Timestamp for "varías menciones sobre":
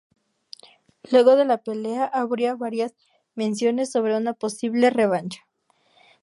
2.55-4.17